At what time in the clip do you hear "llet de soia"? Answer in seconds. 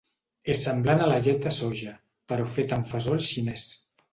1.27-1.93